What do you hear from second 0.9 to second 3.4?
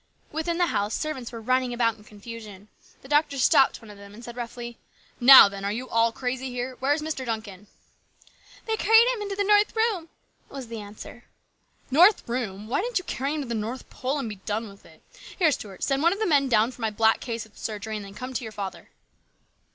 servants were running about in confusion. The doctor